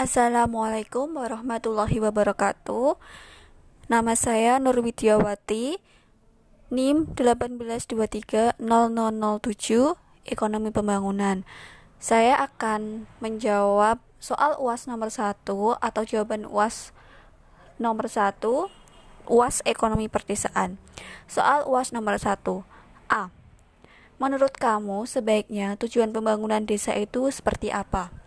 Assalamualaikum 0.00 1.12
warahmatullahi 1.12 2.00
wabarakatuh. 2.00 2.96
Nama 3.92 4.16
saya 4.16 4.56
Nur 4.56 4.80
Widyawati. 4.80 5.76
NIM 6.72 7.12
18230007 7.12 8.56
Ekonomi 10.24 10.72
Pembangunan. 10.72 11.44
Saya 12.00 12.40
akan 12.40 13.12
menjawab 13.20 14.00
soal 14.16 14.56
UAS 14.56 14.88
nomor 14.88 15.12
1 15.12 15.36
atau 15.84 16.02
jawaban 16.08 16.48
UAS 16.48 16.96
nomor 17.76 18.08
1 18.08 18.40
UAS 19.28 19.60
Ekonomi 19.68 20.08
Perdesaan. 20.08 20.80
Soal 21.28 21.68
UAS 21.68 21.92
nomor 21.92 22.16
1. 22.16 22.40
A. 23.12 23.28
Menurut 24.16 24.56
kamu 24.56 25.04
sebaiknya 25.04 25.76
tujuan 25.76 26.08
pembangunan 26.08 26.64
desa 26.64 26.96
itu 26.96 27.28
seperti 27.28 27.68
apa? 27.68 28.19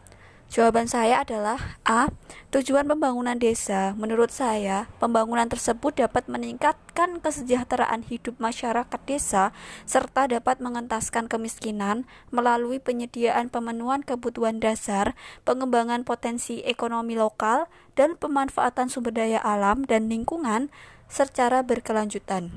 Jawaban 0.53 0.85
saya 0.85 1.25
adalah 1.25 1.81
A. 1.81 2.13
Tujuan 2.53 2.85
pembangunan 2.85 3.33
desa, 3.41 3.97
menurut 3.97 4.29
saya, 4.29 4.85
pembangunan 5.01 5.49
tersebut 5.49 5.97
dapat 5.97 6.29
meningkatkan 6.29 7.17
kesejahteraan 7.25 8.05
hidup 8.05 8.37
masyarakat 8.37 9.01
desa 9.09 9.49
serta 9.89 10.29
dapat 10.29 10.61
mengentaskan 10.61 11.25
kemiskinan 11.25 12.05
melalui 12.29 12.77
penyediaan 12.77 13.49
pemenuhan 13.49 14.05
kebutuhan 14.05 14.61
dasar, 14.61 15.17
pengembangan 15.41 16.05
potensi 16.05 16.61
ekonomi 16.61 17.17
lokal, 17.17 17.65
dan 17.97 18.13
pemanfaatan 18.13 18.93
sumber 18.93 19.09
daya 19.09 19.41
alam 19.41 19.81
dan 19.89 20.05
lingkungan 20.05 20.69
secara 21.09 21.65
berkelanjutan 21.65 22.53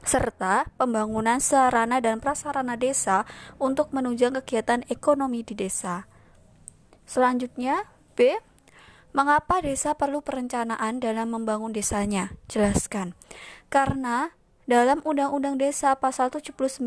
serta 0.00 0.64
pembangunan 0.80 1.44
sarana 1.44 2.00
dan 2.00 2.24
prasarana 2.24 2.76
desa 2.76 3.28
untuk 3.60 3.92
menunjang 3.92 4.32
kegiatan 4.40 4.80
ekonomi 4.88 5.44
di 5.44 5.52
desa. 5.52 6.08
Selanjutnya, 7.10 7.90
B. 8.14 8.38
Mengapa 9.10 9.58
desa 9.58 9.98
perlu 9.98 10.22
perencanaan 10.22 11.02
dalam 11.02 11.34
membangun 11.34 11.74
desanya? 11.74 12.30
Jelaskan. 12.46 13.18
Karena 13.66 14.30
dalam 14.70 15.02
Undang-Undang 15.02 15.58
Desa 15.58 15.98
pasal 15.98 16.30
79 16.30 16.86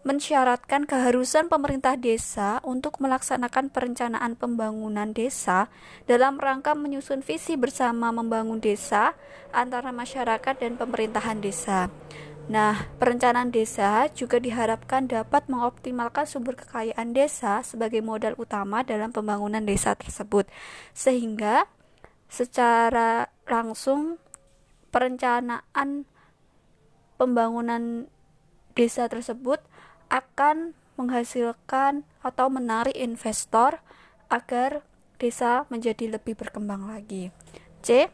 mensyaratkan 0.00 0.88
keharusan 0.88 1.52
pemerintah 1.52 2.00
desa 2.00 2.64
untuk 2.64 2.96
melaksanakan 3.04 3.68
perencanaan 3.68 4.32
pembangunan 4.32 5.12
desa 5.12 5.68
dalam 6.08 6.40
rangka 6.40 6.72
menyusun 6.72 7.20
visi 7.20 7.60
bersama 7.60 8.08
membangun 8.08 8.64
desa 8.64 9.12
antara 9.52 9.92
masyarakat 9.92 10.56
dan 10.56 10.80
pemerintahan 10.80 11.44
desa. 11.44 11.92
Nah, 12.50 12.90
perencanaan 12.98 13.54
desa 13.54 14.10
juga 14.10 14.42
diharapkan 14.42 15.06
dapat 15.06 15.46
mengoptimalkan 15.46 16.26
sumber 16.26 16.58
kekayaan 16.58 17.14
desa 17.14 17.62
sebagai 17.62 18.02
modal 18.02 18.34
utama 18.42 18.82
dalam 18.82 19.14
pembangunan 19.14 19.62
desa 19.62 19.94
tersebut, 19.94 20.50
sehingga 20.90 21.70
secara 22.26 23.30
langsung 23.46 24.18
perencanaan 24.90 26.10
pembangunan 27.14 28.10
desa 28.74 29.06
tersebut 29.06 29.62
akan 30.10 30.74
menghasilkan 30.98 32.02
atau 32.18 32.50
menarik 32.50 32.98
investor 32.98 33.78
agar 34.26 34.82
desa 35.22 35.70
menjadi 35.70 36.18
lebih 36.18 36.34
berkembang 36.34 36.90
lagi. 36.90 37.30
C. 37.86 38.10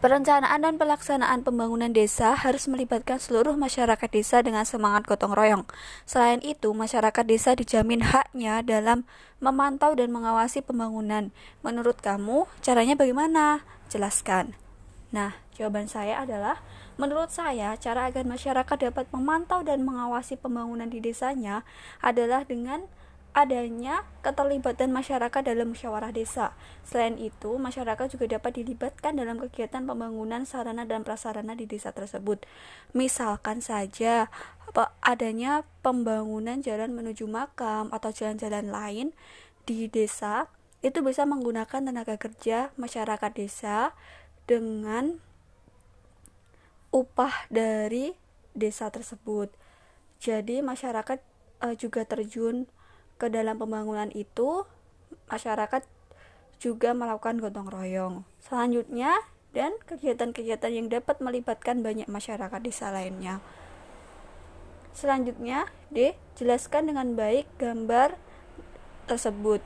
Perencanaan 0.00 0.64
dan 0.64 0.80
pelaksanaan 0.80 1.44
pembangunan 1.44 1.92
desa 1.92 2.32
harus 2.32 2.64
melibatkan 2.72 3.20
seluruh 3.20 3.52
masyarakat 3.52 4.08
desa 4.08 4.40
dengan 4.40 4.64
semangat 4.64 5.04
gotong 5.04 5.36
royong. 5.36 5.68
Selain 6.08 6.40
itu, 6.40 6.72
masyarakat 6.72 7.20
desa 7.28 7.52
dijamin 7.52 8.00
haknya 8.00 8.64
dalam 8.64 9.04
memantau 9.44 9.92
dan 9.92 10.08
mengawasi 10.08 10.64
pembangunan. 10.64 11.36
Menurut 11.60 12.00
kamu, 12.00 12.48
caranya 12.64 12.96
bagaimana? 12.96 13.60
Jelaskan. 13.92 14.56
Nah, 15.12 15.36
jawaban 15.52 15.84
saya 15.84 16.24
adalah 16.24 16.64
menurut 16.96 17.28
saya 17.28 17.76
cara 17.76 18.08
agar 18.08 18.24
masyarakat 18.24 18.76
dapat 18.80 19.04
memantau 19.12 19.60
dan 19.60 19.84
mengawasi 19.84 20.40
pembangunan 20.40 20.88
di 20.88 21.04
desanya 21.04 21.60
adalah 22.00 22.48
dengan 22.48 22.88
adanya 23.30 24.02
keterlibatan 24.26 24.90
masyarakat 24.90 25.42
dalam 25.46 25.72
musyawarah 25.72 26.10
desa. 26.10 26.52
Selain 26.82 27.14
itu, 27.14 27.56
masyarakat 27.56 28.18
juga 28.18 28.26
dapat 28.26 28.58
dilibatkan 28.58 29.14
dalam 29.14 29.38
kegiatan 29.38 29.86
pembangunan 29.86 30.42
sarana 30.42 30.82
dan 30.82 31.06
prasarana 31.06 31.54
di 31.54 31.64
desa 31.70 31.94
tersebut. 31.94 32.42
Misalkan 32.90 33.62
saja 33.62 34.28
adanya 35.02 35.62
pembangunan 35.82 36.62
jalan 36.62 36.94
menuju 36.94 37.26
makam 37.26 37.90
atau 37.94 38.10
jalan-jalan 38.10 38.70
lain 38.70 39.06
di 39.66 39.86
desa 39.86 40.50
itu 40.80 41.04
bisa 41.04 41.28
menggunakan 41.28 41.92
tenaga 41.92 42.16
kerja 42.16 42.72
masyarakat 42.80 43.30
desa 43.36 43.92
dengan 44.48 45.20
upah 46.90 47.46
dari 47.52 48.16
desa 48.56 48.90
tersebut. 48.90 49.52
Jadi 50.18 50.64
masyarakat 50.64 51.18
uh, 51.62 51.74
juga 51.76 52.02
terjun 52.08 52.66
ke 53.20 53.28
dalam 53.28 53.60
pembangunan 53.60 54.08
itu 54.16 54.64
masyarakat 55.28 55.84
juga 56.56 56.96
melakukan 56.96 57.36
gotong 57.36 57.68
royong. 57.68 58.14
Selanjutnya 58.40 59.12
dan 59.52 59.76
kegiatan-kegiatan 59.84 60.72
yang 60.72 60.88
dapat 60.88 61.20
melibatkan 61.20 61.84
banyak 61.84 62.08
masyarakat 62.08 62.60
desa 62.64 62.88
lainnya. 62.88 63.44
Selanjutnya, 64.96 65.68
D. 65.92 66.16
Jelaskan 66.40 66.88
dengan 66.88 67.12
baik 67.12 67.46
gambar 67.60 68.16
tersebut. 69.04 69.60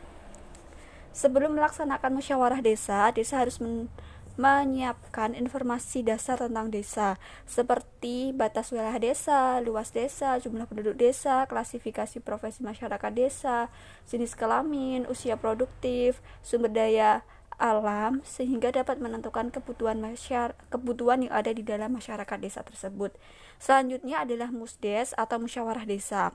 Sebelum 1.14 1.54
melaksanakan 1.54 2.18
musyawarah 2.18 2.58
desa, 2.58 3.14
desa 3.14 3.38
harus 3.38 3.62
men 3.62 3.86
menyiapkan 4.34 5.38
informasi 5.38 6.02
dasar 6.02 6.42
tentang 6.42 6.66
desa 6.66 7.22
seperti 7.46 8.34
batas 8.34 8.74
wilayah 8.74 8.98
desa, 8.98 9.62
luas 9.62 9.94
desa, 9.94 10.34
jumlah 10.42 10.66
penduduk 10.66 10.98
desa, 10.98 11.46
klasifikasi 11.46 12.18
profesi 12.18 12.66
masyarakat 12.66 13.12
desa, 13.14 13.70
jenis 14.10 14.34
kelamin, 14.34 15.06
usia 15.06 15.38
produktif, 15.38 16.18
sumber 16.42 16.74
daya 16.74 17.22
alam 17.54 18.18
sehingga 18.26 18.74
dapat 18.74 18.98
menentukan 18.98 19.54
kebutuhan 19.54 20.02
masyarakat 20.02 20.58
kebutuhan 20.74 21.22
yang 21.22 21.34
ada 21.34 21.54
di 21.54 21.62
dalam 21.62 21.94
masyarakat 21.94 22.38
desa 22.42 22.66
tersebut. 22.66 23.14
Selanjutnya 23.62 24.26
adalah 24.26 24.50
musdes 24.50 25.14
atau 25.14 25.38
musyawarah 25.38 25.86
desa 25.86 26.34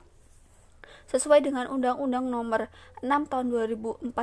sesuai 1.10 1.44
dengan 1.44 1.66
Undang-Undang 1.68 2.26
Nomor 2.30 2.72
6 3.02 3.30
Tahun 3.30 3.46
2014 3.50 4.14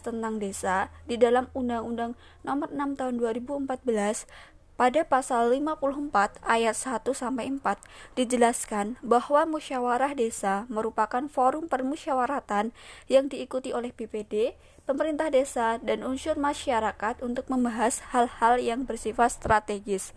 tentang 0.00 0.34
Desa 0.40 0.88
di 1.04 1.20
dalam 1.20 1.50
Undang-Undang 1.52 2.16
Nomor 2.42 2.68
6 2.72 2.98
Tahun 2.98 3.14
2014 3.20 4.26
pada 4.72 5.04
pasal 5.04 5.52
54 5.52 6.42
ayat 6.42 6.74
1 6.74 7.06
sampai 7.12 7.46
4 7.54 8.18
dijelaskan 8.18 8.98
bahwa 8.98 9.44
musyawarah 9.46 10.16
desa 10.16 10.64
merupakan 10.66 11.22
forum 11.30 11.68
permusyawaratan 11.68 12.74
yang 13.06 13.30
diikuti 13.30 13.70
oleh 13.70 13.92
BPD, 13.94 14.58
pemerintah 14.82 15.30
desa 15.30 15.78
dan 15.78 16.02
unsur 16.02 16.34
masyarakat 16.34 17.20
untuk 17.22 17.46
membahas 17.46 18.02
hal-hal 18.10 18.58
yang 18.58 18.82
bersifat 18.82 19.36
strategis. 19.36 20.16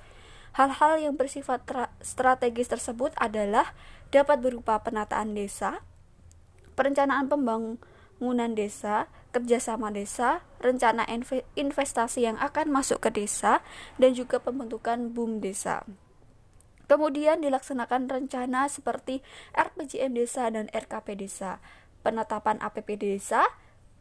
Hal-hal 0.56 1.04
yang 1.04 1.20
bersifat 1.20 1.68
strategis 2.00 2.72
tersebut 2.72 3.12
adalah 3.20 3.76
dapat 4.16 4.40
berupa 4.40 4.80
penataan 4.80 5.36
desa, 5.36 5.84
perencanaan 6.80 7.28
pembangunan 7.28 8.52
desa, 8.56 9.12
kerjasama 9.36 9.92
desa, 9.92 10.48
rencana 10.64 11.04
investasi 11.60 12.24
yang 12.24 12.40
akan 12.40 12.72
masuk 12.72 13.04
ke 13.04 13.12
desa, 13.12 13.60
dan 14.00 14.16
juga 14.16 14.40
pembentukan 14.40 15.12
BUM 15.12 15.44
desa. 15.44 15.84
Kemudian 16.88 17.44
dilaksanakan 17.44 18.08
rencana 18.08 18.72
seperti 18.72 19.20
RPJM 19.52 20.16
desa 20.16 20.48
dan 20.48 20.72
RKP 20.72 21.20
desa, 21.20 21.60
penetapan 22.06 22.62
APP 22.64 22.96
desa, 22.96 23.44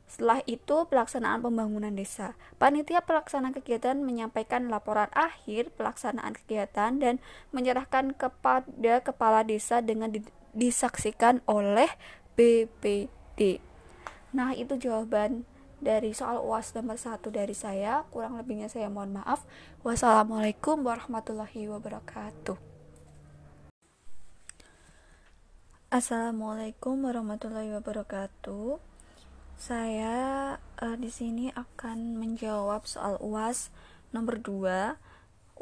setelah 0.05 0.45
itu, 0.45 0.85
pelaksanaan 0.87 1.41
pembangunan 1.41 1.91
desa. 1.91 2.37
Panitia 2.61 3.03
pelaksana 3.03 3.51
kegiatan 3.51 3.99
menyampaikan 3.99 4.69
laporan 4.69 5.09
akhir 5.17 5.73
pelaksanaan 5.75 6.37
kegiatan 6.39 7.01
dan 7.01 7.19
menyerahkan 7.51 8.13
kepada 8.15 9.01
kepala 9.01 9.43
desa 9.43 9.81
dengan 9.81 10.13
disaksikan 10.55 11.43
oleh 11.49 11.89
BPD. 12.39 13.59
Nah, 14.37 14.55
itu 14.55 14.79
jawaban 14.79 15.49
dari 15.83 16.15
soal 16.15 16.39
UAS 16.41 16.77
nomor 16.79 17.01
satu 17.01 17.35
dari 17.35 17.57
saya. 17.57 18.07
Kurang 18.13 18.39
lebihnya 18.39 18.71
saya 18.71 18.87
mohon 18.93 19.19
maaf. 19.19 19.43
Wassalamualaikum 19.83 20.85
warahmatullahi 20.85 21.67
wabarakatuh. 21.71 22.57
Assalamualaikum 25.95 27.07
warahmatullahi 27.07 27.71
wabarakatuh. 27.79 28.94
Saya 29.55 30.59
uh, 30.83 30.97
di 30.99 31.09
sini 31.09 31.55
akan 31.55 32.19
menjawab 32.19 32.85
soal 32.85 33.17
UAS 33.23 33.71
nomor 34.11 34.43
2, 34.43 34.99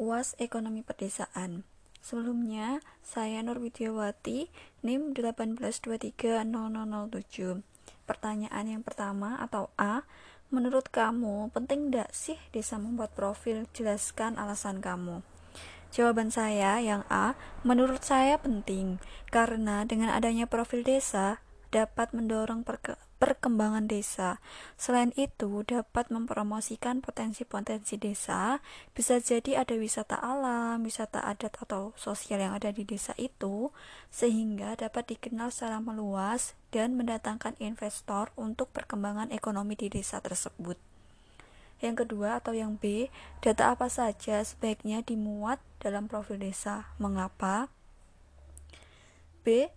UAS 0.01 0.33
Ekonomi 0.41 0.81
Pedesaan. 0.81 1.63
Sebelumnya, 2.03 2.83
saya 2.99 3.39
Nur 3.45 3.63
Widyawati, 3.63 4.51
NIM 4.83 5.15
1823007. 5.15 7.63
pertanyaan 8.03 8.67
yang 8.67 8.83
pertama 8.83 9.39
atau 9.39 9.71
A 9.79 10.03
menurut 10.51 10.91
kamu 10.91 11.47
penting 11.55 11.87
tidak 11.87 12.11
sih 12.11 12.35
desa 12.51 12.75
membuat 12.75 13.15
profil 13.15 13.63
jelaskan 13.71 14.35
alasan 14.35 14.83
kamu 14.83 15.23
Jawaban 15.93 16.33
saya 16.33 16.81
yang 16.81 17.05
A, 17.05 17.37
menurut 17.61 18.01
saya 18.01 18.41
penting 18.41 18.97
karena 19.29 19.85
dengan 19.85 20.09
adanya 20.09 20.49
profil 20.49 20.81
desa 20.81 21.37
dapat 21.69 22.17
mendorong 22.17 22.65
perkembangan 23.23 23.87
desa. 23.87 24.43
Selain 24.75 25.15
itu, 25.15 25.63
dapat 25.63 26.11
mempromosikan 26.11 26.99
potensi-potensi 26.99 27.95
desa. 27.95 28.59
Bisa 28.91 29.23
jadi 29.23 29.63
ada 29.63 29.79
wisata 29.79 30.19
alam, 30.19 30.83
wisata 30.83 31.23
adat 31.23 31.55
atau 31.63 31.95
sosial 31.95 32.43
yang 32.43 32.51
ada 32.51 32.75
di 32.75 32.83
desa 32.83 33.15
itu, 33.15 33.71
sehingga 34.11 34.75
dapat 34.75 35.15
dikenal 35.15 35.55
secara 35.55 35.79
meluas 35.79 36.59
dan 36.75 36.99
mendatangkan 36.99 37.55
investor 37.63 38.35
untuk 38.35 38.67
perkembangan 38.75 39.31
ekonomi 39.31 39.79
di 39.79 39.87
desa 39.87 40.19
tersebut. 40.19 40.75
Yang 41.79 42.03
kedua 42.03 42.43
atau 42.43 42.51
yang 42.51 42.75
B, 42.75 43.07
data 43.39 43.71
apa 43.71 43.87
saja 43.87 44.43
sebaiknya 44.43 44.99
dimuat 44.99 45.63
dalam 45.79 46.11
profil 46.11 46.43
desa. 46.43 46.91
Mengapa? 46.99 47.71
B. 49.47 49.71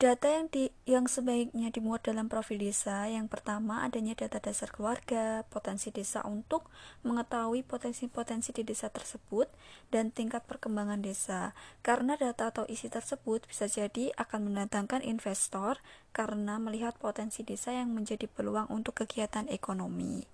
Data 0.00 0.32
yang 0.32 0.48
di 0.48 0.72
yang 0.88 1.04
sebaiknya 1.04 1.68
dimuat 1.68 2.08
dalam 2.08 2.24
profil 2.24 2.56
desa 2.56 3.04
yang 3.04 3.28
pertama 3.28 3.84
adanya 3.84 4.16
data 4.16 4.40
dasar 4.40 4.72
keluarga, 4.72 5.44
potensi 5.52 5.92
desa 5.92 6.24
untuk 6.24 6.72
mengetahui 7.04 7.60
potensi-potensi 7.68 8.56
di 8.56 8.64
desa 8.64 8.88
tersebut 8.88 9.52
dan 9.92 10.08
tingkat 10.08 10.48
perkembangan 10.48 11.04
desa. 11.04 11.52
Karena 11.84 12.16
data 12.16 12.48
atau 12.48 12.64
isi 12.64 12.88
tersebut 12.88 13.44
bisa 13.44 13.68
jadi 13.68 14.08
akan 14.16 14.48
mendatangkan 14.48 15.04
investor 15.04 15.84
karena 16.16 16.56
melihat 16.56 16.96
potensi 16.96 17.44
desa 17.44 17.76
yang 17.76 17.92
menjadi 17.92 18.24
peluang 18.24 18.72
untuk 18.72 19.04
kegiatan 19.04 19.52
ekonomi. 19.52 20.24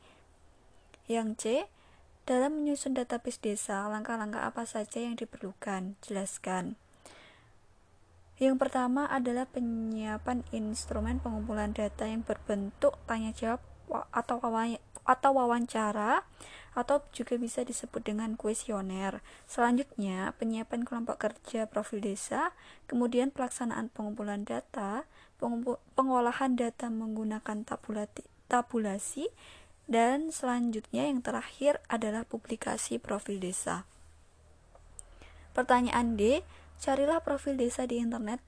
Yang 1.10 1.28
C, 1.42 1.44
dalam 2.22 2.62
menyusun 2.62 2.94
database 2.94 3.42
desa, 3.42 3.82
langkah-langkah 3.90 4.46
apa 4.46 4.62
saja 4.62 5.02
yang 5.02 5.18
diperlukan? 5.18 5.98
Jelaskan. 6.06 6.78
Yang 8.36 8.60
pertama 8.60 9.08
adalah 9.08 9.48
penyiapan 9.48 10.44
instrumen 10.52 11.24
pengumpulan 11.24 11.72
data 11.72 12.04
yang 12.04 12.20
berbentuk 12.20 13.00
tanya 13.08 13.32
jawab 13.32 13.64
atau 14.12 14.42
atau 15.06 15.30
wawancara 15.38 16.26
atau 16.76 17.00
juga 17.16 17.40
bisa 17.40 17.64
disebut 17.64 18.04
dengan 18.04 18.36
kuesioner. 18.36 19.24
Selanjutnya, 19.48 20.36
penyiapan 20.36 20.84
kelompok 20.84 21.16
kerja 21.16 21.64
profil 21.64 22.04
desa, 22.04 22.52
kemudian 22.84 23.32
pelaksanaan 23.32 23.88
pengumpulan 23.88 24.44
data, 24.44 25.08
pengolahan 25.96 26.52
data 26.60 26.92
menggunakan 26.92 27.64
tabulati, 27.64 28.28
tabulasi, 28.52 29.32
dan 29.88 30.28
selanjutnya 30.28 31.08
yang 31.08 31.24
terakhir 31.24 31.80
adalah 31.88 32.28
publikasi 32.28 33.00
profil 33.00 33.40
desa. 33.40 33.88
Pertanyaan 35.56 36.20
D, 36.20 36.44
Carilah 36.76 37.24
profil 37.24 37.56
desa 37.56 37.88
di 37.88 38.00
internet, 38.00 38.40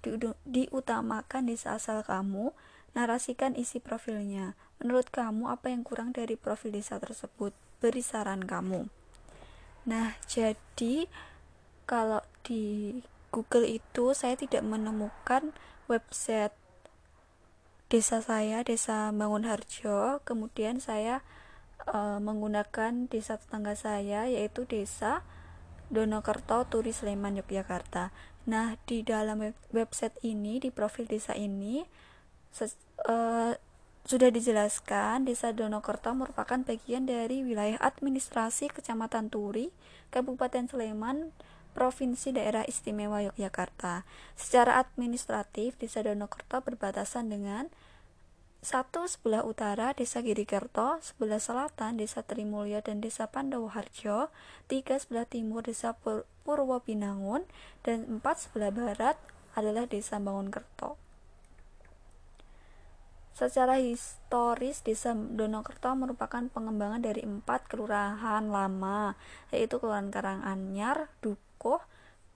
di, 0.00 0.14
diutamakan 0.46 1.50
desa 1.50 1.76
asal 1.76 2.06
kamu, 2.06 2.54
narasikan 2.96 3.58
isi 3.58 3.82
profilnya. 3.82 4.56
Menurut 4.80 5.12
kamu 5.12 5.52
apa 5.52 5.68
yang 5.72 5.82
kurang 5.82 6.14
dari 6.14 6.38
profil 6.38 6.74
desa 6.74 6.96
tersebut? 6.96 7.52
Beri 7.82 8.00
saran 8.00 8.48
kamu. 8.48 8.88
Nah, 9.86 10.18
jadi 10.26 11.06
kalau 11.86 12.24
di 12.42 12.98
Google 13.30 13.68
itu 13.68 14.16
saya 14.16 14.34
tidak 14.34 14.64
menemukan 14.64 15.54
website 15.86 16.56
desa 17.86 18.18
saya, 18.18 18.66
Desa 18.66 19.14
Bangun 19.14 19.46
Harjo. 19.46 20.18
Kemudian 20.26 20.82
saya 20.82 21.22
uh, 21.86 22.18
menggunakan 22.18 23.06
desa 23.06 23.38
tetangga 23.38 23.78
saya 23.78 24.26
yaitu 24.26 24.66
Desa 24.66 25.22
Donokerto 25.88 26.66
Turi 26.66 26.90
Sleman 26.90 27.38
Yogyakarta. 27.38 28.10
Nah, 28.46 28.78
di 28.86 29.02
dalam 29.02 29.42
website 29.74 30.18
ini 30.22 30.62
di 30.62 30.70
profil 30.70 31.10
desa 31.10 31.34
ini 31.34 31.82
uh, 33.06 33.52
sudah 34.06 34.30
dijelaskan 34.30 35.26
Desa 35.26 35.50
Donokerto 35.50 36.14
merupakan 36.14 36.62
bagian 36.62 37.10
dari 37.10 37.42
wilayah 37.42 37.74
administrasi 37.82 38.70
Kecamatan 38.70 39.34
Turi, 39.34 39.74
Kabupaten 40.14 40.70
Sleman, 40.70 41.34
Provinsi 41.74 42.30
Daerah 42.30 42.62
Istimewa 42.70 43.26
Yogyakarta. 43.26 44.06
Secara 44.38 44.78
administratif, 44.78 45.74
Desa 45.74 46.06
Donokerto 46.06 46.62
berbatasan 46.62 47.34
dengan 47.34 47.66
satu 48.64 49.06
sebelah 49.06 49.44
utara 49.44 49.92
Desa 49.92 50.24
Girikerto, 50.24 50.98
sebelah 51.04 51.38
selatan 51.38 52.00
Desa 52.00 52.24
Trimulyo 52.24 52.82
dan 52.82 53.04
Desa 53.04 53.28
Pandawa 53.30 53.72
Harjo, 53.72 54.32
tiga 54.66 54.96
sebelah 54.98 55.28
timur 55.28 55.62
Desa 55.62 55.94
Pur 55.94 56.24
Purwopinangun, 56.46 57.44
dan 57.82 58.06
empat 58.06 58.48
sebelah 58.48 58.70
barat 58.70 59.16
adalah 59.56 59.86
Desa 59.86 60.22
Bangunkerto. 60.22 61.00
Secara 63.36 63.76
historis, 63.76 64.80
Desa 64.80 65.12
Donokerto 65.12 65.92
merupakan 65.92 66.40
pengembangan 66.48 67.04
dari 67.04 67.20
empat 67.20 67.68
kelurahan 67.68 68.48
lama, 68.48 69.12
yaitu 69.52 69.76
Kelurahan 69.76 70.08
Karanganyar, 70.08 71.12
Dukuh, 71.20 71.84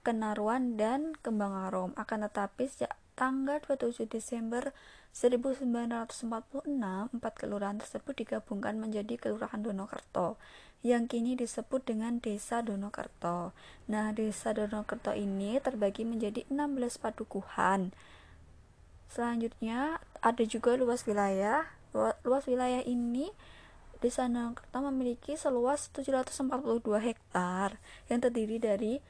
Kenaruan, 0.04 0.76
dan 0.76 1.16
Kembang 1.24 1.56
Arom. 1.56 1.96
Akan 1.96 2.20
tetapi 2.20 2.68
sejak 2.68 2.92
tanggal 3.16 3.64
27 3.64 4.12
Desember 4.12 4.76
1946, 5.10 6.70
empat 7.10 7.32
kelurahan 7.34 7.82
tersebut 7.82 8.14
digabungkan 8.14 8.78
menjadi 8.78 9.18
Kelurahan 9.18 9.58
Donokerto 9.58 10.38
yang 10.80 11.10
kini 11.10 11.36
disebut 11.36 11.84
dengan 11.84 12.22
Desa 12.22 12.64
Donokerto. 12.64 13.52
Nah, 13.90 14.14
Desa 14.16 14.56
Donokerto 14.56 15.12
ini 15.12 15.60
terbagi 15.60 16.08
menjadi 16.08 16.46
16 16.48 16.96
padukuhan. 16.96 17.92
Selanjutnya 19.10 20.00
ada 20.22 20.44
juga 20.46 20.78
luas 20.78 21.04
wilayah. 21.04 21.68
Luas 22.22 22.46
wilayah 22.46 22.80
ini 22.86 23.28
Desa 24.00 24.24
Donokerto 24.24 24.78
memiliki 24.80 25.36
seluas 25.36 25.92
742 25.92 26.80
hektar 27.02 27.76
yang 28.08 28.22
terdiri 28.24 28.56
dari 28.56 29.02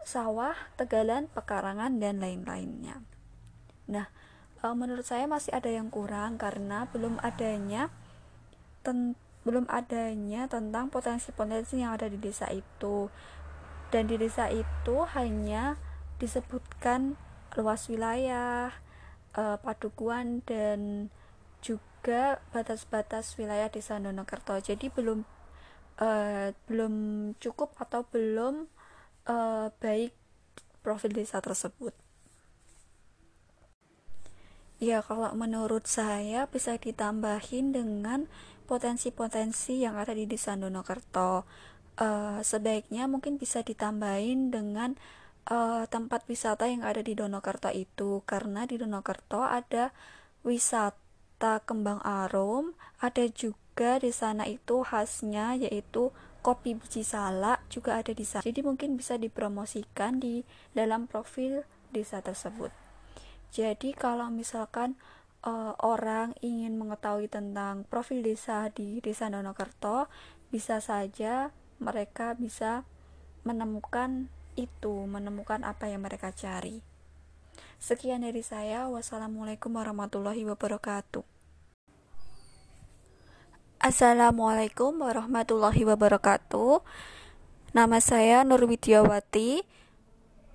sawah, 0.00 0.56
tegalan, 0.80 1.28
pekarangan, 1.28 2.00
dan 2.00 2.24
lain-lainnya. 2.24 3.04
Nah, 3.84 4.08
uh, 4.64 4.76
menurut 4.76 5.04
saya 5.04 5.24
masih 5.28 5.52
ada 5.52 5.68
yang 5.68 5.88
kurang 5.88 6.36
karena 6.36 6.88
belum 6.92 7.20
adanya 7.20 7.88
ten 8.80 9.16
belum 9.40 9.64
adanya 9.72 10.44
tentang 10.52 10.92
potensi-potensi 10.92 11.80
yang 11.80 11.96
ada 11.96 12.12
di 12.12 12.20
desa 12.20 12.48
itu. 12.52 13.08
Dan 13.88 14.06
di 14.06 14.20
desa 14.20 14.52
itu 14.52 14.96
hanya 15.16 15.80
disebutkan 16.20 17.16
luas 17.56 17.88
wilayah 17.88 18.70
uh, 19.34 19.56
padukuan 19.58 20.44
dan 20.44 21.10
juga 21.60 22.40
batas-batas 22.54 23.36
wilayah 23.36 23.68
desa 23.68 24.00
Donokerto 24.00 24.56
jadi 24.60 24.88
belum 24.88 25.24
uh, 26.00 26.48
belum 26.68 26.94
cukup 27.36 27.76
atau 27.76 28.06
belum 28.08 28.68
uh, 29.28 29.68
baik 29.82 30.16
profil 30.80 31.12
desa 31.12 31.44
tersebut 31.44 31.92
Ya, 34.80 35.04
kalau 35.04 35.28
menurut 35.36 35.84
saya 35.84 36.48
bisa 36.48 36.80
ditambahin 36.80 37.76
dengan 37.76 38.32
potensi-potensi 38.64 39.84
yang 39.84 40.00
ada 40.00 40.16
di 40.16 40.24
Desa 40.24 40.56
Donokerto. 40.56 41.44
Uh, 42.00 42.40
sebaiknya 42.40 43.04
mungkin 43.04 43.36
bisa 43.36 43.60
ditambahin 43.60 44.48
dengan 44.48 44.96
uh, 45.52 45.84
tempat 45.84 46.24
wisata 46.32 46.64
yang 46.64 46.80
ada 46.80 47.04
di 47.04 47.12
Donokerto 47.12 47.68
itu, 47.76 48.24
karena 48.24 48.64
di 48.64 48.80
Donokerto 48.80 49.44
ada 49.44 49.92
wisata 50.48 51.60
kembang 51.68 52.00
arum, 52.00 52.72
ada 53.04 53.28
juga 53.36 54.00
di 54.00 54.16
sana 54.16 54.48
itu 54.48 54.80
khasnya 54.80 55.60
yaitu 55.60 56.08
kopi 56.40 56.72
biji 56.72 57.04
salak 57.04 57.60
juga 57.68 58.00
ada 58.00 58.16
di 58.16 58.24
sana. 58.24 58.40
Jadi 58.40 58.64
mungkin 58.64 58.96
bisa 58.96 59.20
dipromosikan 59.20 60.24
di 60.24 60.40
dalam 60.72 61.04
profil 61.04 61.68
desa 61.92 62.24
tersebut. 62.24 62.79
Jadi 63.50 63.90
kalau 63.98 64.30
misalkan 64.30 64.94
uh, 65.42 65.74
orang 65.82 66.38
ingin 66.38 66.78
mengetahui 66.78 67.26
tentang 67.26 67.82
profil 67.90 68.22
desa 68.22 68.70
di 68.70 69.02
Desa 69.02 69.26
Donokerto, 69.26 70.06
bisa 70.54 70.78
saja 70.78 71.50
mereka 71.82 72.38
bisa 72.38 72.86
menemukan 73.42 74.28
itu, 74.54 75.06
menemukan 75.08 75.64
apa 75.64 75.88
yang 75.88 76.04
mereka 76.04 76.30
cari. 76.30 76.84
Sekian 77.80 78.22
dari 78.22 78.44
saya. 78.44 78.86
Wassalamualaikum 78.92 79.72
warahmatullahi 79.72 80.44
wabarakatuh. 80.44 81.24
Assalamualaikum 83.80 84.92
warahmatullahi 85.00 85.88
wabarakatuh. 85.88 86.84
Nama 87.72 87.98
saya 88.04 88.44
Nur 88.44 88.68
Widyawati 88.68 89.64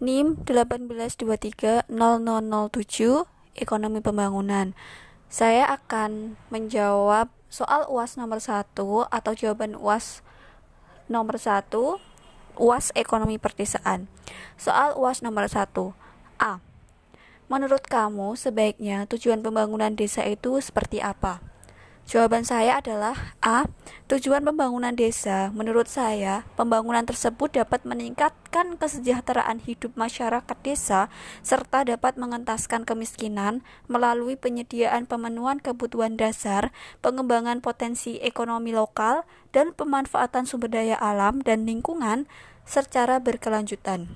NIM 0.06 0.38
18230007 0.46 1.90
ekonomi 3.58 4.06
pembangunan. 4.06 4.78
Saya 5.34 5.66
akan 5.66 6.38
menjawab 6.54 7.34
soal 7.50 7.90
UAS 7.90 8.14
nomor 8.14 8.38
1 8.38 8.78
atau 9.10 9.32
jawaban 9.34 9.74
UAS 9.74 10.22
nomor 11.10 11.42
1 11.42 11.74
UAS 12.62 12.94
ekonomi 12.94 13.42
perdesaan. 13.42 14.06
Soal 14.62 14.94
UAS 14.94 15.26
nomor 15.26 15.50
1. 15.50 15.74
A. 16.38 16.62
Menurut 17.50 17.82
kamu 17.90 18.38
sebaiknya 18.38 19.10
tujuan 19.10 19.42
pembangunan 19.42 19.98
desa 19.98 20.22
itu 20.30 20.62
seperti 20.62 21.02
apa? 21.02 21.42
Jawaban 22.06 22.46
saya 22.46 22.78
adalah 22.78 23.34
A. 23.42 23.66
Tujuan 24.06 24.46
pembangunan 24.46 24.94
desa, 24.94 25.50
menurut 25.50 25.90
saya, 25.90 26.46
pembangunan 26.54 27.02
tersebut 27.02 27.58
dapat 27.58 27.82
meningkatkan 27.82 28.78
kesejahteraan 28.78 29.58
hidup 29.66 29.98
masyarakat 29.98 30.58
desa 30.62 31.10
serta 31.42 31.82
dapat 31.82 32.14
mengentaskan 32.22 32.86
kemiskinan 32.86 33.66
melalui 33.90 34.38
penyediaan 34.38 35.10
pemenuhan 35.10 35.58
kebutuhan 35.58 36.14
dasar, 36.14 36.70
pengembangan 37.02 37.66
potensi 37.66 38.22
ekonomi 38.22 38.70
lokal, 38.70 39.26
dan 39.50 39.74
pemanfaatan 39.74 40.46
sumber 40.46 40.70
daya 40.70 41.02
alam 41.02 41.42
dan 41.42 41.66
lingkungan 41.66 42.30
secara 42.70 43.18
berkelanjutan 43.18 44.14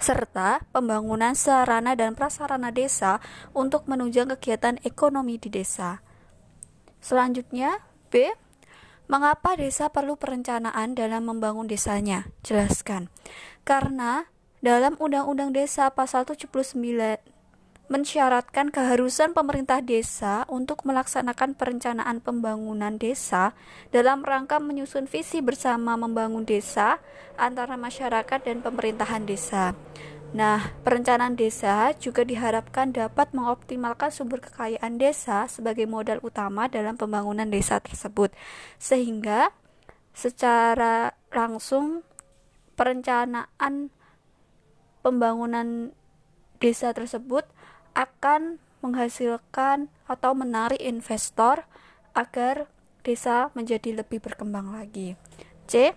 serta 0.00 0.64
pembangunan 0.72 1.36
sarana 1.36 1.92
dan 1.92 2.16
prasarana 2.16 2.72
desa 2.72 3.20
untuk 3.52 3.84
menunjang 3.84 4.32
kegiatan 4.32 4.80
ekonomi 4.80 5.36
di 5.36 5.52
desa. 5.52 6.00
Selanjutnya, 7.00 7.80
B. 8.12 8.30
Mengapa 9.10 9.58
desa 9.58 9.90
perlu 9.90 10.14
perencanaan 10.14 10.94
dalam 10.94 11.26
membangun 11.26 11.66
desanya? 11.66 12.30
Jelaskan. 12.46 13.10
Karena 13.66 14.30
dalam 14.62 14.94
Undang-Undang 15.02 15.50
Desa 15.56 15.90
pasal 15.90 16.28
79 16.28 16.78
mensyaratkan 17.90 18.70
keharusan 18.70 19.34
pemerintah 19.34 19.82
desa 19.82 20.46
untuk 20.46 20.86
melaksanakan 20.86 21.58
perencanaan 21.58 22.22
pembangunan 22.22 22.94
desa 22.94 23.50
dalam 23.90 24.22
rangka 24.22 24.62
menyusun 24.62 25.10
visi 25.10 25.42
bersama 25.42 25.98
membangun 25.98 26.46
desa 26.46 27.02
antara 27.34 27.74
masyarakat 27.74 28.46
dan 28.46 28.62
pemerintahan 28.62 29.26
desa. 29.26 29.74
Nah, 30.30 30.62
perencanaan 30.86 31.34
desa 31.34 31.90
juga 31.98 32.22
diharapkan 32.22 32.94
dapat 32.94 33.34
mengoptimalkan 33.34 34.14
sumber 34.14 34.38
kekayaan 34.38 34.94
desa 34.94 35.50
sebagai 35.50 35.90
modal 35.90 36.22
utama 36.22 36.70
dalam 36.70 36.94
pembangunan 36.94 37.50
desa 37.50 37.82
tersebut, 37.82 38.30
sehingga 38.78 39.50
secara 40.14 41.18
langsung 41.34 42.06
perencanaan 42.78 43.90
pembangunan 45.02 45.90
desa 46.62 46.94
tersebut 46.94 47.42
akan 47.98 48.62
menghasilkan 48.86 49.90
atau 50.06 50.32
menarik 50.32 50.78
investor 50.78 51.66
agar 52.14 52.70
desa 53.02 53.50
menjadi 53.58 53.98
lebih 53.98 54.22
berkembang 54.22 54.70
lagi. 54.72 55.18
C. 55.66 55.90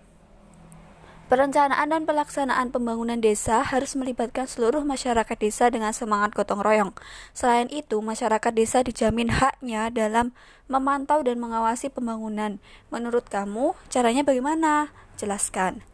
Perencanaan 1.32 1.88
dan 1.88 2.04
pelaksanaan 2.04 2.76
pembangunan 2.76 3.16
desa 3.16 3.64
harus 3.64 3.96
melibatkan 3.96 4.44
seluruh 4.44 4.84
masyarakat 4.84 5.40
desa 5.40 5.72
dengan 5.72 5.96
semangat 5.96 6.36
gotong 6.36 6.60
royong. 6.60 6.92
Selain 7.32 7.72
itu, 7.72 8.04
masyarakat 8.04 8.52
desa 8.52 8.84
dijamin 8.84 9.32
haknya 9.32 9.88
dalam 9.88 10.36
memantau 10.68 11.24
dan 11.24 11.40
mengawasi 11.40 11.88
pembangunan. 11.88 12.60
Menurut 12.92 13.32
kamu, 13.32 13.72
caranya 13.88 14.28
bagaimana? 14.28 14.92
Jelaskan. 15.16 15.88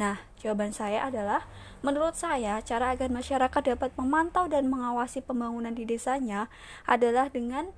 Nah, 0.00 0.24
jawaban 0.40 0.72
saya 0.72 1.04
adalah 1.04 1.44
menurut 1.84 2.16
saya 2.16 2.56
cara 2.64 2.96
agar 2.96 3.12
masyarakat 3.12 3.76
dapat 3.76 3.92
memantau 4.00 4.48
dan 4.48 4.72
mengawasi 4.72 5.20
pembangunan 5.20 5.76
di 5.76 5.84
desanya 5.84 6.48
adalah 6.88 7.28
dengan 7.28 7.68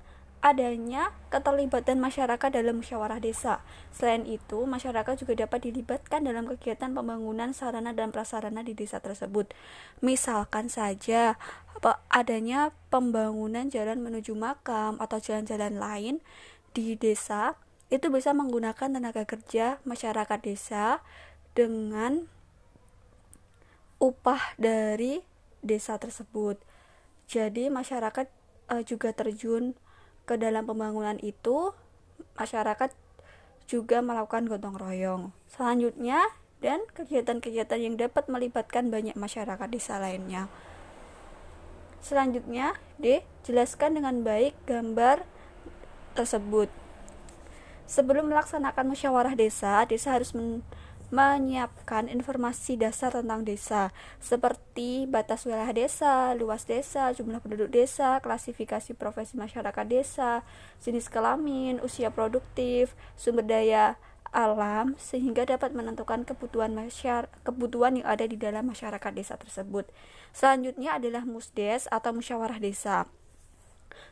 adanya 0.43 1.15
keterlibatan 1.31 2.03
masyarakat 2.03 2.51
dalam 2.51 2.83
musyawarah 2.83 3.23
desa. 3.23 3.63
Selain 3.95 4.27
itu, 4.27 4.67
masyarakat 4.67 5.23
juga 5.23 5.47
dapat 5.47 5.71
dilibatkan 5.71 6.27
dalam 6.27 6.43
kegiatan 6.51 6.91
pembangunan 6.91 7.55
sarana 7.55 7.95
dan 7.95 8.11
prasarana 8.11 8.59
di 8.59 8.75
desa 8.75 8.99
tersebut. 8.99 9.55
Misalkan 10.03 10.67
saja 10.67 11.39
adanya 12.11 12.75
pembangunan 12.91 13.71
jalan 13.71 14.03
menuju 14.03 14.35
makam 14.35 14.99
atau 14.99 15.17
jalan-jalan 15.23 15.79
lain 15.79 16.19
di 16.75 16.99
desa 16.99 17.55
itu 17.87 18.11
bisa 18.11 18.35
menggunakan 18.35 18.99
tenaga 18.99 19.23
kerja 19.23 19.79
masyarakat 19.87 20.39
desa 20.43 20.99
dengan 21.55 22.27
upah 24.03 24.59
dari 24.59 25.23
desa 25.63 25.95
tersebut. 25.95 26.59
Jadi 27.31 27.71
masyarakat 27.71 28.27
uh, 28.67 28.83
juga 28.83 29.15
terjun 29.15 29.77
ke 30.23 30.39
dalam 30.39 30.63
pembangunan 30.63 31.19
itu 31.19 31.75
masyarakat 32.39 32.91
juga 33.67 34.03
melakukan 34.03 34.47
gotong 34.47 34.75
royong. 34.75 35.23
Selanjutnya 35.51 36.23
dan 36.63 36.83
kegiatan-kegiatan 36.95 37.79
yang 37.79 37.95
dapat 37.99 38.31
melibatkan 38.31 38.87
banyak 38.87 39.19
masyarakat 39.19 39.67
desa 39.67 39.99
lainnya. 39.99 40.47
Selanjutnya, 42.03 42.75
D. 42.99 43.23
Jelaskan 43.47 43.99
dengan 43.99 44.23
baik 44.23 44.55
gambar 44.67 45.23
tersebut. 46.15 46.67
Sebelum 47.87 48.31
melaksanakan 48.31 48.95
musyawarah 48.95 49.35
desa, 49.35 49.83
desa 49.87 50.15
harus 50.15 50.31
menyiapkan 51.13 52.09
informasi 52.09 52.73
dasar 52.73 53.13
tentang 53.13 53.45
desa 53.45 53.93
seperti 54.17 55.05
batas 55.05 55.45
wilayah 55.45 55.69
desa, 55.69 56.33
luas 56.33 56.65
desa, 56.65 57.13
jumlah 57.13 57.37
penduduk 57.37 57.69
desa, 57.69 58.17
klasifikasi 58.17 58.97
profesi 58.97 59.37
masyarakat 59.37 59.85
desa, 59.85 60.41
jenis 60.81 61.13
kelamin, 61.13 61.77
usia 61.85 62.09
produktif, 62.09 62.97
sumber 63.13 63.45
daya 63.45 64.01
alam 64.33 64.97
sehingga 64.97 65.45
dapat 65.45 65.77
menentukan 65.77 66.25
kebutuhan 66.25 66.73
masyarakat 66.73 67.29
kebutuhan 67.45 68.01
yang 68.01 68.09
ada 68.09 68.25
di 68.25 68.33
dalam 68.33 68.65
masyarakat 68.65 69.13
desa 69.13 69.37
tersebut. 69.37 69.85
Selanjutnya 70.33 70.97
adalah 70.97 71.21
musdes 71.29 71.85
atau 71.93 72.09
musyawarah 72.09 72.57
desa 72.57 73.05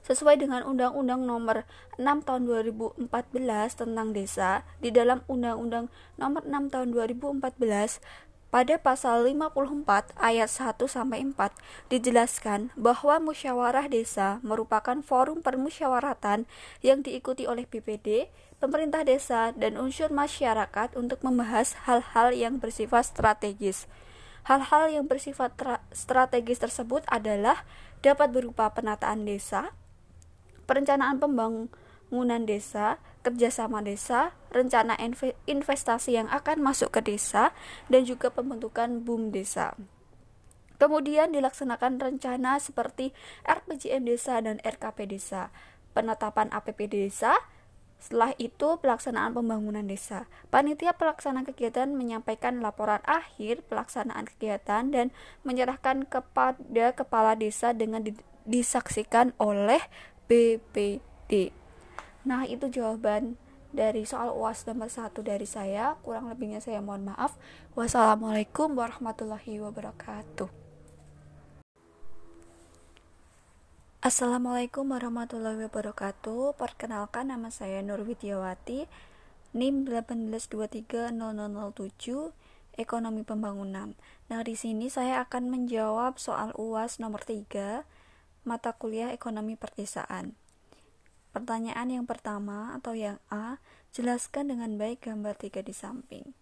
sesuai 0.06 0.42
dengan 0.42 0.62
Undang-Undang 0.66 1.22
Nomor 1.26 1.64
6 1.98 2.28
Tahun 2.28 2.42
2014 2.48 3.12
tentang 3.76 4.08
Desa 4.16 4.66
di 4.82 4.90
dalam 4.90 5.22
Undang-Undang 5.26 5.92
Nomor 6.18 6.42
6 6.46 6.74
Tahun 6.74 6.88
2014 6.94 8.02
pada 8.52 8.76
pasal 8.76 9.32
54 9.32 10.12
ayat 10.20 10.52
1 10.52 10.76
sampai 10.84 11.24
4 11.24 11.56
dijelaskan 11.88 12.76
bahwa 12.76 13.32
musyawarah 13.32 13.88
desa 13.88 14.44
merupakan 14.44 15.00
forum 15.00 15.40
permusyawaratan 15.40 16.44
yang 16.84 17.00
diikuti 17.00 17.48
oleh 17.48 17.64
BPD, 17.64 18.28
pemerintah 18.60 19.08
desa 19.08 19.56
dan 19.56 19.80
unsur 19.80 20.12
masyarakat 20.12 21.00
untuk 21.00 21.24
membahas 21.24 21.80
hal-hal 21.88 22.36
yang 22.36 22.60
bersifat 22.60 23.08
strategis. 23.08 23.88
Hal-hal 24.44 24.92
yang 24.92 25.08
bersifat 25.08 25.56
strategis 25.96 26.60
tersebut 26.60 27.08
adalah 27.08 27.64
dapat 28.02 28.34
berupa 28.34 28.70
penataan 28.74 29.24
desa, 29.26 29.74
perencanaan 30.66 31.22
pembangunan 31.22 32.44
desa, 32.46 32.98
kerjasama 33.22 33.86
desa, 33.86 34.34
rencana 34.50 34.98
investasi 35.46 36.18
yang 36.18 36.28
akan 36.34 36.66
masuk 36.66 36.90
ke 36.98 37.02
desa, 37.06 37.54
dan 37.88 38.06
juga 38.06 38.34
pembentukan 38.34 39.06
BUM 39.06 39.30
desa. 39.30 39.78
Kemudian 40.82 41.30
dilaksanakan 41.30 42.02
rencana 42.02 42.58
seperti 42.58 43.14
RPJM 43.46 44.02
desa 44.02 44.42
dan 44.42 44.58
RKP 44.66 45.06
desa, 45.06 45.54
penetapan 45.94 46.50
APP 46.50 46.90
desa, 46.90 47.38
setelah 48.02 48.34
itu 48.42 48.82
pelaksanaan 48.82 49.38
pembangunan 49.38 49.86
desa. 49.86 50.26
Panitia 50.50 50.98
pelaksana 50.98 51.46
kegiatan 51.46 51.94
menyampaikan 51.94 52.58
laporan 52.60 53.00
akhir 53.06 53.62
pelaksanaan 53.70 54.26
kegiatan 54.26 54.90
dan 54.90 55.14
menyerahkan 55.46 56.10
kepada 56.10 56.98
kepala 56.98 57.38
desa 57.38 57.78
dengan 57.78 58.02
disaksikan 58.50 59.38
oleh 59.38 59.86
BPD. 60.26 61.54
Nah, 62.26 62.50
itu 62.50 62.74
jawaban 62.74 63.38
dari 63.72 64.04
soal 64.04 64.34
UAS 64.34 64.66
nomor 64.66 64.90
satu 64.90 65.22
dari 65.22 65.46
saya. 65.46 65.96
Kurang 66.02 66.28
lebihnya 66.28 66.60
saya 66.60 66.82
mohon 66.82 67.06
maaf. 67.06 67.38
Wassalamualaikum 67.78 68.74
warahmatullahi 68.74 69.62
wabarakatuh. 69.62 70.61
Assalamualaikum 74.02 74.98
warahmatullahi 74.98 75.70
wabarakatuh. 75.70 76.58
Perkenalkan 76.58 77.30
nama 77.30 77.54
saya 77.54 77.86
Nur 77.86 78.02
Widiawati, 78.02 78.90
NIM 79.54 79.86
1823007, 79.86 82.34
Ekonomi 82.82 83.22
Pembangunan. 83.22 83.94
Nah, 84.26 84.42
di 84.42 84.58
sini 84.58 84.90
saya 84.90 85.22
akan 85.22 85.54
menjawab 85.54 86.18
soal 86.18 86.50
UAS 86.58 86.98
nomor 86.98 87.22
3 87.22 87.86
mata 88.42 88.74
kuliah 88.74 89.14
ekonomi 89.14 89.54
perdesaan. 89.54 90.34
Pertanyaan 91.30 92.02
yang 92.02 92.10
pertama 92.10 92.74
atau 92.74 92.98
yang 92.98 93.22
A, 93.30 93.62
jelaskan 93.94 94.50
dengan 94.50 94.82
baik 94.82 95.06
gambar 95.06 95.38
tiga 95.38 95.62
di 95.62 95.78
samping. 95.78 96.34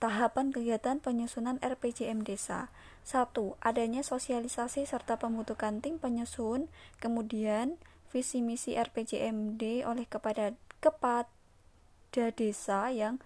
Tahapan 0.00 0.48
kegiatan 0.48 0.96
penyusunan 0.96 1.60
RPJM 1.60 2.24
desa. 2.24 2.72
1. 3.04 3.36
Adanya 3.60 4.00
sosialisasi 4.00 4.88
serta 4.88 5.20
pembentukan 5.20 5.84
tim 5.84 6.00
penyusun, 6.00 6.72
kemudian 7.04 7.76
visi 8.08 8.40
misi 8.40 8.80
RPJMD 8.80 9.84
oleh 9.84 10.08
kepada 10.08 10.56
kepada 10.80 11.28
desa 12.32 12.88
yang 12.88 13.20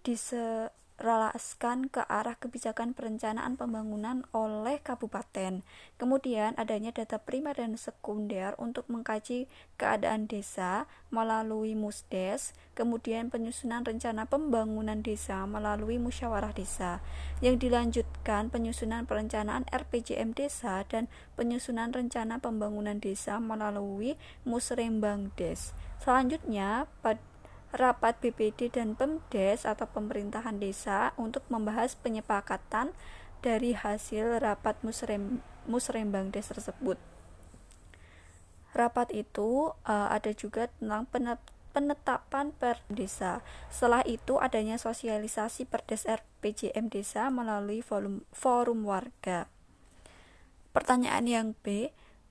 dise 0.00 0.72
relaskan 1.00 1.88
ke 1.88 2.04
arah 2.04 2.36
kebijakan 2.36 2.92
perencanaan 2.92 3.56
pembangunan 3.56 4.28
oleh 4.36 4.76
kabupaten. 4.84 5.64
Kemudian 5.96 6.52
adanya 6.60 6.92
data 6.92 7.16
primer 7.16 7.56
dan 7.56 7.80
sekunder 7.80 8.52
untuk 8.60 8.84
mengkaji 8.92 9.48
keadaan 9.80 10.28
desa 10.28 10.84
melalui 11.08 11.72
Musdes, 11.72 12.52
kemudian 12.76 13.32
penyusunan 13.32 13.80
rencana 13.80 14.28
pembangunan 14.28 15.00
desa 15.00 15.48
melalui 15.48 15.96
musyawarah 15.96 16.52
desa. 16.52 17.00
Yang 17.40 17.64
dilanjutkan 17.64 18.52
penyusunan 18.52 19.08
perencanaan 19.08 19.64
RPJM 19.72 20.36
desa 20.36 20.84
dan 20.84 21.08
penyusunan 21.40 21.96
rencana 21.96 22.44
pembangunan 22.44 23.00
desa 23.00 23.40
melalui 23.40 24.20
Musrembang 24.44 25.32
Des. 25.40 25.72
Selanjutnya, 26.00 26.84
pada 27.00 27.29
rapat 27.70 28.18
BPD 28.18 28.74
dan 28.74 28.98
PEMDES 28.98 29.66
atau 29.66 29.86
pemerintahan 29.86 30.58
desa 30.58 31.14
untuk 31.14 31.46
membahas 31.46 31.94
penyepakatan 31.94 32.90
dari 33.40 33.72
hasil 33.72 34.42
rapat 34.42 34.76
musrem, 34.82 35.40
musrembang 35.64 36.34
des 36.34 36.44
tersebut. 36.44 36.98
Rapat 38.70 39.10
itu 39.10 39.74
uh, 39.86 40.08
ada 40.10 40.30
juga 40.30 40.70
tentang 40.78 41.06
penetapan 41.74 42.54
per 42.54 42.82
desa. 42.86 43.42
Setelah 43.66 44.06
itu 44.06 44.38
adanya 44.38 44.78
sosialisasi 44.78 45.66
perdes 45.66 46.06
RPJM 46.06 46.90
desa 46.90 47.30
melalui 47.30 47.82
forum, 47.82 48.22
forum 48.30 48.86
warga. 48.86 49.50
Pertanyaan 50.70 51.26
yang 51.26 51.48
B, 51.66 51.90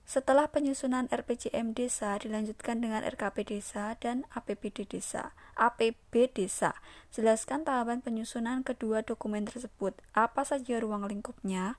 setelah 0.09 0.49
penyusunan 0.49 1.05
RPJM 1.13 1.77
desa 1.77 2.17
dilanjutkan 2.17 2.81
dengan 2.81 3.05
RKP 3.05 3.45
desa 3.45 3.93
dan 4.01 4.25
APBD 4.33 4.89
desa. 4.89 5.37
APB 5.53 6.33
desa. 6.33 6.73
Jelaskan 7.13 7.61
tahapan 7.61 8.01
penyusunan 8.01 8.65
kedua 8.65 9.05
dokumen 9.05 9.45
tersebut. 9.45 9.93
Apa 10.17 10.41
saja 10.49 10.81
ruang 10.81 11.05
lingkupnya? 11.05 11.77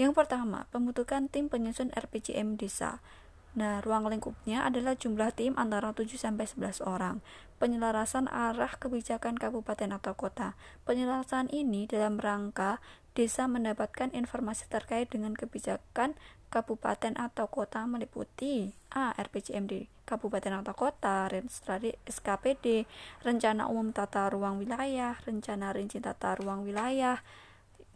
Yang 0.00 0.16
pertama, 0.16 0.72
pembentukan 0.72 1.28
tim 1.28 1.52
penyusun 1.52 1.92
RPJM 1.92 2.56
desa. 2.56 3.04
Nah, 3.52 3.84
ruang 3.84 4.08
lingkupnya 4.08 4.64
adalah 4.64 4.96
jumlah 4.96 5.28
tim 5.36 5.52
antara 5.60 5.92
7 5.92 6.08
sampai 6.16 6.48
11 6.48 6.80
orang. 6.80 7.20
Penyelarasan 7.60 8.30
arah 8.32 8.72
kebijakan 8.80 9.36
kabupaten 9.36 9.92
atau 9.92 10.16
kota. 10.16 10.56
Penyelarasan 10.88 11.52
ini 11.52 11.84
dalam 11.84 12.16
rangka 12.16 12.80
desa 13.18 13.50
mendapatkan 13.50 14.14
informasi 14.14 14.70
terkait 14.70 15.10
dengan 15.10 15.34
kebijakan 15.34 16.14
kabupaten 16.48 17.16
atau 17.16 17.46
kota 17.48 17.84
meliputi 17.84 18.72
A. 18.92 19.12
RPJMD 19.16 19.88
kabupaten 20.08 20.64
atau 20.64 20.72
kota, 20.72 21.28
registrasi 21.28 22.00
SKPD, 22.08 22.88
rencana 23.20 23.68
umum 23.68 23.92
tata 23.92 24.32
ruang 24.32 24.56
wilayah, 24.56 25.20
rencana 25.28 25.76
rinci 25.76 26.00
tata 26.00 26.32
ruang 26.40 26.64
wilayah, 26.64 27.20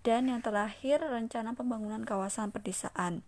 dan 0.05 0.29
yang 0.29 0.45
terakhir 0.45 1.01
rencana 1.01 1.57
pembangunan 1.57 2.05
kawasan 2.05 2.53
pedesaan. 2.53 3.25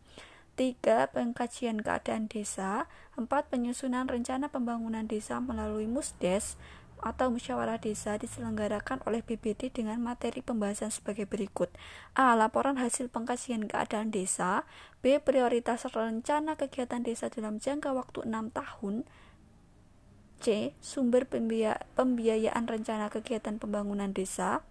3. 0.55 1.11
Pengkajian 1.11 1.83
keadaan 1.83 2.31
desa 2.31 2.87
4. 3.19 3.27
Penyusunan 3.27 4.07
rencana 4.07 4.53
pembangunan 4.53 5.03
desa 5.03 5.43
melalui 5.43 5.91
MUSDES 5.91 6.55
atau 7.05 7.29
musyawarah 7.29 7.77
desa 7.77 8.17
diselenggarakan 8.17 9.05
oleh 9.05 9.21
BBD 9.21 9.69
dengan 9.69 10.01
materi 10.01 10.41
pembahasan 10.41 10.89
sebagai 10.89 11.29
berikut. 11.29 11.69
A. 12.17 12.33
Laporan 12.33 12.81
hasil 12.81 13.13
pengkajian 13.13 13.69
keadaan 13.69 14.09
desa. 14.09 14.65
B. 15.05 15.21
Prioritas 15.21 15.85
rencana 15.85 16.57
kegiatan 16.57 17.05
desa 17.05 17.29
dalam 17.29 17.61
jangka 17.61 17.93
waktu 17.93 18.25
6 18.25 18.57
tahun. 18.57 19.05
C. 20.41 20.73
Sumber 20.81 21.29
pembiayaan 21.29 22.65
rencana 22.65 23.13
kegiatan 23.13 23.61
pembangunan 23.61 24.17
desa. 24.17 24.65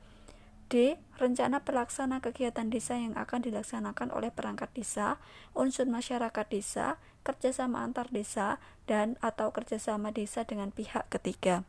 D. 0.73 0.97
Rencana 1.21 1.61
pelaksana 1.61 2.17
kegiatan 2.17 2.73
desa 2.73 2.97
yang 2.97 3.13
akan 3.13 3.45
dilaksanakan 3.45 4.09
oleh 4.09 4.33
perangkat 4.33 4.73
desa, 4.73 5.21
unsur 5.53 5.85
masyarakat 5.85 6.49
desa, 6.49 6.97
kerjasama 7.21 7.85
antar 7.85 8.09
desa, 8.09 8.57
dan 8.89 9.21
atau 9.21 9.53
kerjasama 9.53 10.09
desa 10.09 10.41
dengan 10.49 10.73
pihak 10.73 11.13
ketiga. 11.13 11.61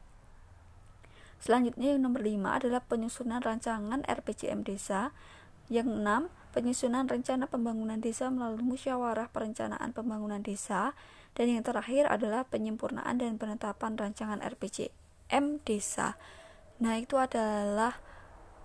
Selanjutnya 1.44 1.92
yang 1.92 2.08
nomor 2.08 2.24
5 2.24 2.40
adalah 2.56 2.80
penyusunan 2.80 3.44
rancangan 3.44 4.00
RPJM 4.08 4.64
desa. 4.64 5.12
Yang 5.68 5.92
6, 6.00 6.56
penyusunan 6.56 7.04
rencana 7.04 7.44
pembangunan 7.52 8.00
desa 8.00 8.32
melalui 8.32 8.64
musyawarah 8.64 9.28
perencanaan 9.28 9.92
pembangunan 9.92 10.40
desa. 10.40 10.96
Dan 11.36 11.52
yang 11.52 11.60
terakhir 11.60 12.08
adalah 12.08 12.48
penyempurnaan 12.48 13.20
dan 13.20 13.36
penetapan 13.36 13.92
rancangan 13.92 14.40
RPJM 14.40 15.60
desa. 15.68 16.16
Nah, 16.80 16.96
itu 16.96 17.20
adalah 17.20 18.00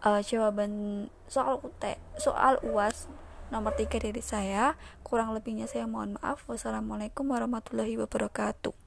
uh, 0.08 0.24
jawaban 0.24 1.12
soal 1.28 1.60
UT, 1.60 1.84
soal 2.16 2.64
UAS 2.64 3.12
nomor 3.52 3.76
3 3.76 3.92
dari 3.92 4.24
saya. 4.24 4.80
Kurang 5.04 5.36
lebihnya 5.36 5.68
saya 5.68 5.84
mohon 5.84 6.16
maaf. 6.16 6.48
Wassalamualaikum 6.48 7.28
warahmatullahi 7.28 8.00
wabarakatuh. 8.00 8.79